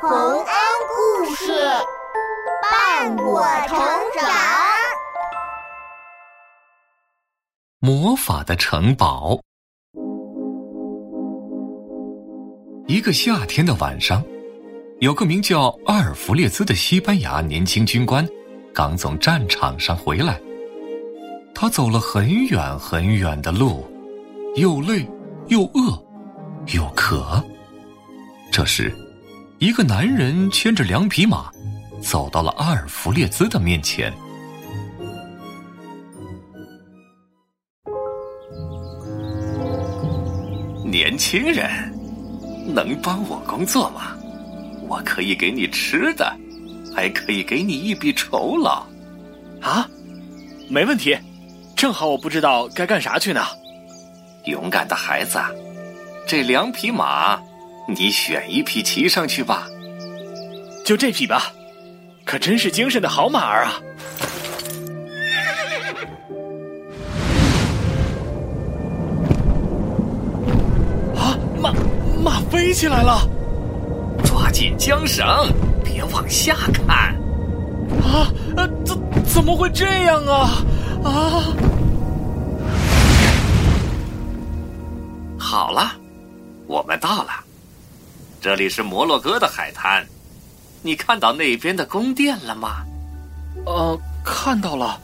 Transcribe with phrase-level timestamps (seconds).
[0.00, 0.46] 洪恩
[0.94, 1.52] 故事
[2.62, 3.76] 伴我成
[4.14, 4.30] 长。
[7.80, 9.40] 魔法的城堡。
[12.86, 14.22] 一个夏天的晚上，
[15.00, 18.24] 有个名叫阿尔弗列兹的西班牙年轻军官，
[18.72, 20.40] 刚从战场上回来。
[21.56, 23.84] 他走了很远很远的路，
[24.54, 25.04] 又累
[25.48, 26.00] 又饿
[26.72, 27.42] 又渴。
[28.52, 28.94] 这时，
[29.60, 31.50] 一个男人牵着两匹马，
[32.00, 34.12] 走到了阿尔弗列兹的面前。
[40.84, 41.68] 年轻人，
[42.72, 44.16] 能帮我工作吗？
[44.86, 46.32] 我可以给你吃的，
[46.94, 48.86] 还可以给你一笔酬劳。
[49.60, 49.88] 啊，
[50.70, 51.18] 没问题。
[51.74, 53.40] 正好我不知道该干啥去呢。
[54.44, 55.36] 勇敢的孩子，
[56.28, 57.40] 这两匹马，
[57.88, 59.66] 你选一匹骑上去吧。
[60.84, 61.52] 就这匹吧，
[62.24, 63.80] 可真是精神的好马儿啊！
[71.16, 71.72] 啊，马
[72.22, 73.26] 马飞起来了！
[74.24, 75.26] 抓紧缰绳，
[75.82, 77.16] 别往下看。
[78.02, 80.64] 啊，呃，怎怎么会这样啊？
[81.04, 81.44] 啊！
[85.38, 85.92] 好了，
[86.66, 87.30] 我们到了。
[88.40, 90.06] 这里是摩洛哥的海滩，
[90.82, 92.84] 你看到那边的宫殿了吗？
[93.66, 95.00] 呃，看到了。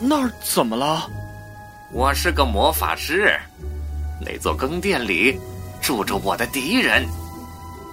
[0.00, 1.08] 那儿怎么了？
[1.92, 3.38] 我是个魔法师，
[4.20, 5.38] 那座宫殿里
[5.80, 7.06] 住着我的敌人，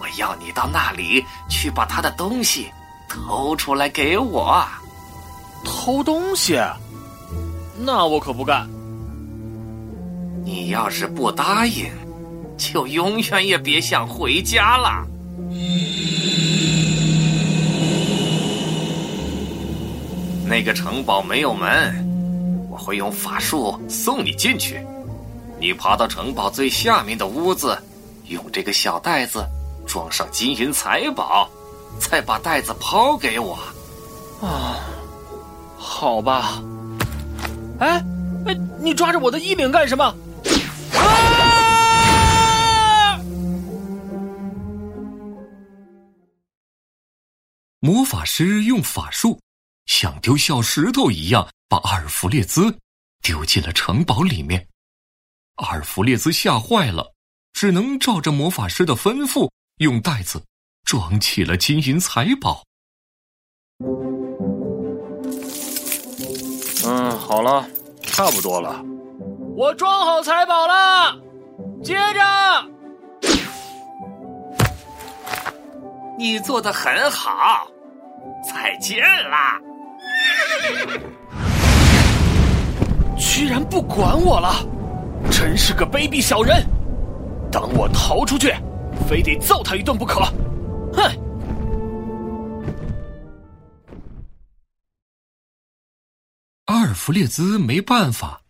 [0.00, 2.70] 我要你到那里去把他的东西
[3.08, 4.66] 偷出来给我。
[5.62, 6.58] 偷东西？
[7.78, 8.68] 那我可不干。
[10.42, 11.90] 你要是不答应，
[12.56, 15.06] 就永远也别想回家了。
[20.46, 24.84] 那个城堡没有门，我会用法术送你进去。
[25.58, 27.76] 你爬到城堡最下面的屋子，
[28.28, 29.44] 用这个小袋子
[29.86, 31.48] 装上金银财宝，
[31.98, 33.58] 再把袋子抛给我。
[34.42, 34.80] 啊，
[35.78, 36.62] 好吧。
[37.78, 38.04] 哎
[38.46, 40.04] 哎，你抓着我的衣领干什么？
[40.04, 41.33] 啊！
[47.84, 49.38] 魔法师用法术。
[49.84, 52.74] 像丢小石头一样，把阿尔弗列兹
[53.20, 54.66] 丢进了城堡里面。
[55.56, 57.12] 阿尔弗列兹吓坏了，
[57.52, 59.50] 只能照着魔法师的吩咐，
[59.80, 60.42] 用袋子
[60.86, 62.64] 装起了金银财宝。
[66.86, 67.68] 嗯，好了，
[68.02, 68.82] 差不多了，
[69.54, 71.20] 我装好财宝了。
[71.82, 72.70] 接着，
[76.18, 77.68] 你做的很好，
[78.52, 79.00] 再见
[79.30, 79.60] 啦。
[83.16, 84.66] 居然不管我了，
[85.30, 86.64] 真是个卑鄙小人！
[87.50, 88.52] 等我逃出去，
[89.08, 90.20] 非得揍他一顿不可！
[90.92, 91.02] 哼！
[96.66, 98.40] 阿尔弗列兹没办法，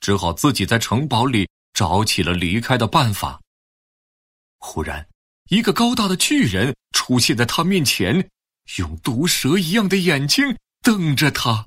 [0.00, 3.40] 只好自己在城堡里找起了离开的办法。
[4.58, 5.06] 忽然，
[5.50, 8.28] 一个高大的巨人出现在他面前，
[8.76, 10.56] 用毒蛇一样的眼睛。
[10.82, 11.66] 瞪着他，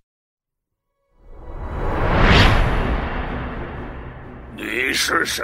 [4.55, 5.43] 你是谁？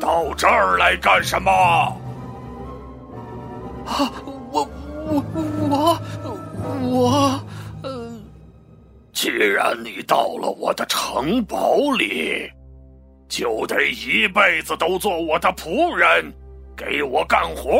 [0.00, 1.50] 到这儿来干什么？
[3.86, 4.12] 啊，
[4.50, 4.68] 我
[5.06, 5.24] 我
[5.68, 6.00] 我
[6.82, 7.40] 我
[7.82, 8.12] 呃，
[9.12, 12.50] 既然你到了我的城堡里，
[13.28, 16.32] 就得一辈子都做我的仆人，
[16.76, 17.78] 给我干活。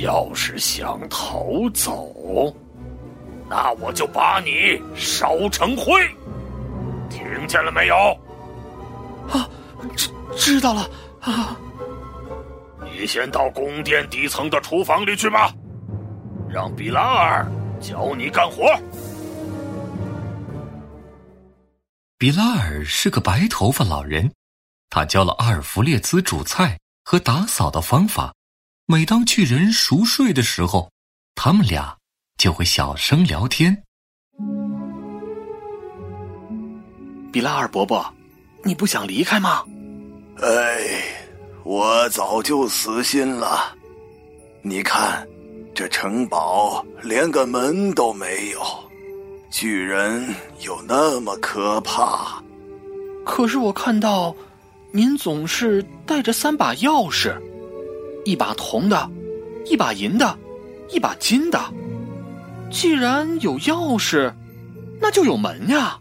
[0.00, 2.54] 要是想逃走，
[3.48, 5.92] 那我就把你烧成灰，
[7.08, 7.94] 听见了没有？
[9.30, 9.48] 啊，
[9.96, 10.88] 知知道了
[11.20, 11.56] 啊。
[12.92, 15.52] 你先到宫殿底层的厨房里去吧，
[16.48, 17.46] 让比拉尔
[17.80, 18.64] 教你干活。
[22.18, 24.32] 比拉尔是个白头发老人，
[24.88, 28.32] 他教了阿尔弗列兹煮菜和打扫的方法。
[28.86, 30.90] 每当巨人熟睡的时候，
[31.34, 31.96] 他们俩。
[32.36, 33.82] 就会小声聊天。
[37.32, 38.04] 比拉尔伯伯，
[38.64, 39.64] 你不想离开吗？
[40.42, 41.04] 哎，
[41.62, 43.74] 我早就死心了。
[44.62, 45.26] 你看，
[45.74, 48.60] 这城堡连个门都没有，
[49.48, 52.42] 巨人有那么可怕。
[53.24, 54.34] 可是我看到，
[54.90, 57.40] 您总是带着三把钥匙，
[58.24, 59.10] 一把铜的，
[59.66, 60.36] 一把银的，
[60.90, 61.60] 一把金的。
[62.70, 64.32] 既然有钥匙，
[65.00, 65.98] 那就有门呀。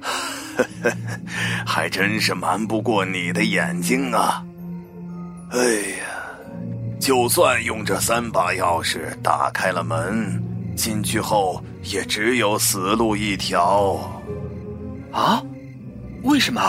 [1.66, 4.44] 还真是瞒不过你的眼睛啊！
[5.50, 5.58] 哎
[5.98, 6.06] 呀，
[7.00, 10.42] 就算用这三把钥匙打开了门，
[10.76, 13.98] 进去后也只有死路一条。
[15.12, 15.42] 啊？
[16.22, 16.60] 为什么？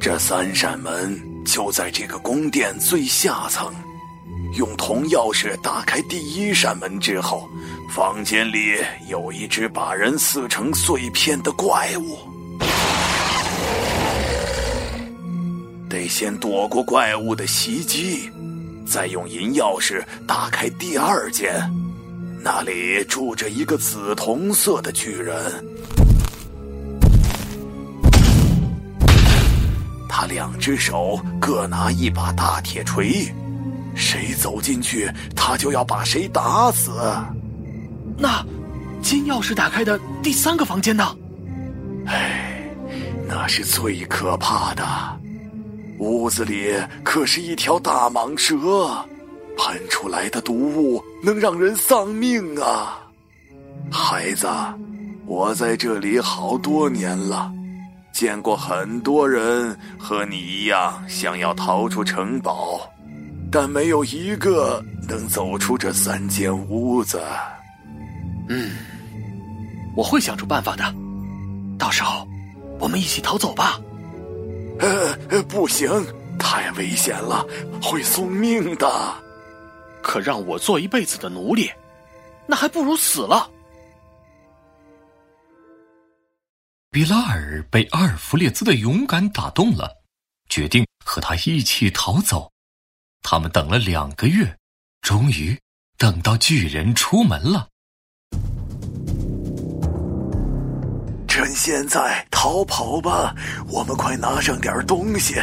[0.00, 3.72] 这三扇门就在这个宫殿最下层。
[4.54, 7.48] 用铜钥匙打开第一扇门之后，
[7.94, 8.76] 房间里
[9.08, 12.18] 有一只把人撕成碎片的怪物。
[15.88, 18.30] 得先躲过怪物的袭击，
[18.86, 21.54] 再用银钥匙打开第二间，
[22.42, 25.36] 那里住着一个紫铜色的巨人，
[30.22, 33.26] 他两只手各拿一把大铁锤，
[33.96, 36.92] 谁走进去，他就要把谁打死。
[38.16, 38.40] 那
[39.02, 41.04] 金钥匙打开的第三个房间呢？
[42.06, 42.70] 唉，
[43.26, 44.84] 那是最可怕的。
[45.98, 46.72] 屋子里
[47.02, 48.56] 可是一条大蟒蛇，
[49.58, 52.96] 喷出来的毒物能让人丧命啊！
[53.90, 54.46] 孩子，
[55.26, 57.52] 我在这里好多年了，
[58.12, 62.80] 见过很多人和你一样想要逃出城堡，
[63.50, 67.20] 但没有一个能走出这三间屋子。
[68.48, 68.72] 嗯，
[69.96, 70.94] 我会想出办法的，
[71.78, 72.26] 到时候
[72.78, 73.80] 我们一起逃走吧。
[74.78, 75.88] 呃，不行，
[76.38, 77.46] 太危险了，
[77.80, 78.90] 会送命的。
[80.02, 81.70] 可让我做一辈子的奴隶，
[82.46, 83.48] 那还不如死了。
[86.94, 90.02] 比拉尔被阿尔弗列兹的勇敢打动了，
[90.50, 92.52] 决定和他一起逃走。
[93.22, 94.58] 他们等了两个月，
[95.00, 95.58] 终于
[95.96, 97.66] 等到巨人出门了。
[101.26, 103.34] 趁现在逃跑吧！
[103.68, 105.36] 我们快拿上点东西，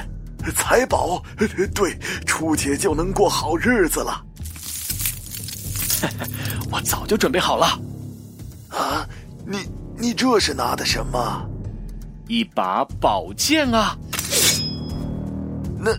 [0.56, 1.24] 财宝。
[1.74, 1.98] 对，
[2.28, 4.24] 出去就能过好日子了。
[6.69, 7.66] 我早就准备好了。
[8.69, 9.10] 啊，
[9.48, 9.68] 你
[10.01, 11.46] 你这是拿的什么？
[12.28, 13.98] 一把宝剑啊！
[15.78, 15.92] 那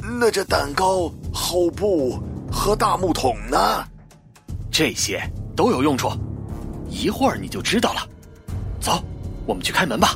[0.00, 2.22] 那这蛋糕、厚布
[2.52, 3.58] 和大木桶呢？
[4.70, 5.20] 这些
[5.56, 6.08] 都有用处，
[6.88, 8.06] 一会儿你就知道了。
[8.80, 9.02] 走。
[9.44, 10.14] 我们去开门吧！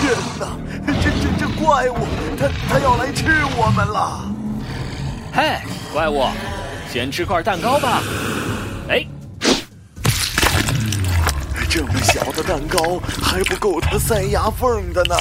[0.00, 0.48] 天哪，
[0.86, 1.96] 这这这怪物，
[2.36, 3.26] 他他要来吃
[3.56, 4.28] 我们了！
[5.32, 5.56] 嘿，
[5.92, 6.26] 怪物，
[6.92, 8.02] 先吃块蛋糕吧。
[8.88, 9.06] 哎，
[11.76, 15.14] 这么小的蛋糕还不够他塞牙缝的呢。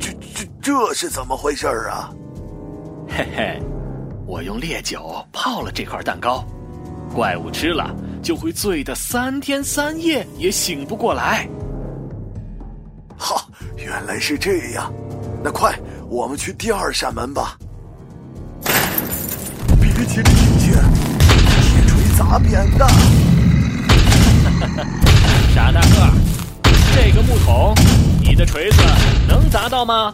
[0.00, 2.10] 这这这是怎么回事啊？
[3.08, 3.62] 嘿嘿，
[4.26, 6.44] 我用烈酒泡了这块蛋糕，
[7.14, 11.48] 怪物吃了就会醉得三天三夜也醒不过来。
[13.16, 13.46] 哈，
[13.76, 14.92] 原来是这样，
[15.40, 15.72] 那快，
[16.10, 17.56] 我们去第二扇门吧。
[19.80, 22.84] 别急着进去，铁锤砸扁的。
[25.54, 26.12] 傻大个，
[26.96, 27.72] 这个木桶，
[28.20, 28.82] 你的锤子
[29.28, 30.12] 能砸到吗？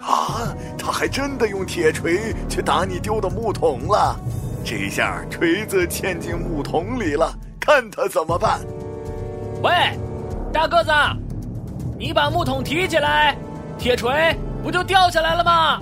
[0.00, 4.18] 啊，他还真的用铁锤去打你丢的木桶了，
[4.64, 7.30] 这下锤子嵌进木桶里了，
[7.70, 8.60] 看他怎么办！
[9.62, 9.70] 喂，
[10.52, 10.90] 大个子，
[11.96, 13.38] 你把木桶提起来，
[13.78, 15.80] 铁锤不就掉下来了吗？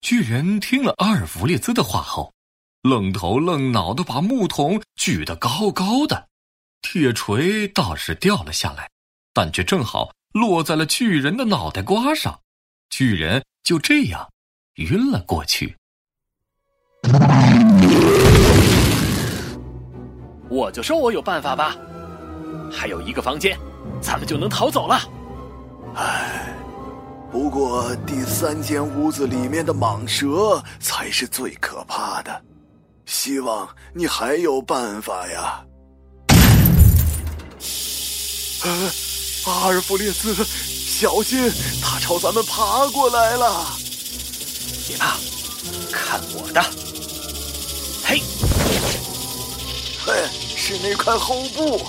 [0.00, 2.32] 巨人听了阿尔弗列兹的话后，
[2.82, 6.26] 愣头愣脑的把木桶举得高高的，
[6.82, 8.90] 铁锤倒是掉了下来，
[9.32, 10.10] 但却正好。
[10.32, 12.40] 落在了巨人的脑袋瓜上，
[12.90, 14.28] 巨人就这样
[14.74, 15.76] 晕了过去。
[20.50, 21.76] 我就说我有办法吧，
[22.70, 23.56] 还有一个房间，
[24.00, 25.00] 咱们就能逃走了。
[25.94, 26.54] 唉，
[27.30, 32.42] 不过第三间屋子里面的蟒蛇才是最可怕的，
[33.06, 35.64] 希望你还有办法呀。
[39.46, 41.50] 阿尔弗列斯，小心，
[41.80, 43.66] 他朝咱们爬过来了！
[44.86, 45.16] 别怕，
[45.92, 46.87] 看我的！
[48.08, 48.22] 嘿，
[50.06, 50.14] 嘿，
[50.56, 51.86] 是那块厚布，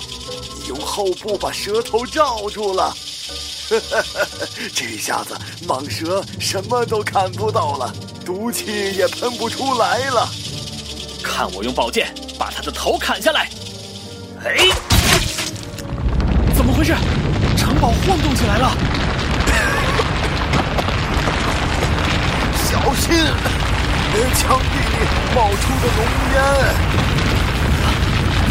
[0.60, 2.94] 你用厚布把蛇头罩住了。
[4.74, 5.34] 这下子
[5.66, 7.90] 蟒蛇什么都看不到了，
[8.22, 10.28] 毒气也喷不出来了。
[11.22, 13.48] 看我用宝剑把他的头砍下来！
[14.44, 14.68] 哎，
[16.54, 16.94] 怎么回事？
[17.56, 18.76] 城堡晃动起来了！
[22.68, 23.16] 小心，
[24.34, 26.00] 墙壁里冒出的浓
[26.32, 26.36] 烟，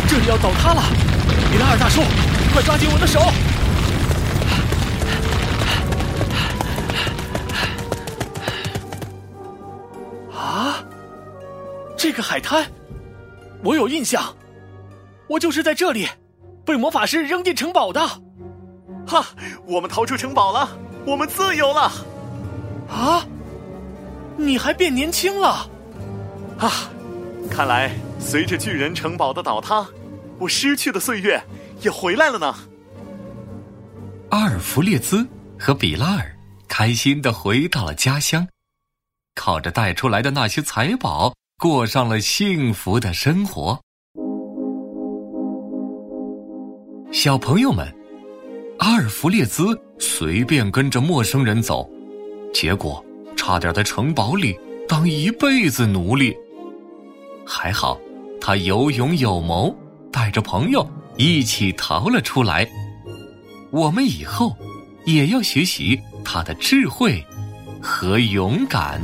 [0.07, 0.81] 这里要倒塌了！
[1.51, 2.01] 米拉尔大叔，
[2.53, 3.19] 快抓紧我的手！
[10.31, 10.83] 啊，
[11.97, 12.65] 这个海滩，
[13.63, 14.35] 我有印象，
[15.27, 16.07] 我就是在这里
[16.65, 18.07] 被魔法师扔进城堡的。
[19.07, 19.25] 哈，
[19.65, 20.69] 我们逃出城堡了，
[21.05, 21.91] 我们自由了！
[22.89, 23.25] 啊，
[24.39, 25.69] 你还变年轻了！
[26.57, 26.71] 啊，
[27.49, 29.87] 看来随着巨人城堡的倒塌，
[30.39, 31.41] 我失去的岁月
[31.81, 32.55] 也回来了呢。
[34.29, 35.27] 阿尔弗列兹
[35.59, 36.35] 和比拉尔
[36.67, 38.47] 开心的回到了家乡，
[39.35, 43.79] 靠着带出来的那些财宝，过上了幸福的生活。
[47.11, 47.93] 小朋友们。
[48.79, 51.89] 阿尔弗列兹随便跟着陌生人走，
[52.53, 53.03] 结果
[53.49, 54.55] 差点在城堡里
[54.87, 56.37] 当一辈子奴隶。
[57.43, 57.99] 还好，
[58.39, 59.75] 他有勇有谋，
[60.11, 60.87] 带着朋友
[61.17, 62.69] 一起逃了出来。
[63.71, 64.55] 我们以后
[65.03, 67.25] 也要学习他的智慧
[67.81, 69.01] 和勇敢。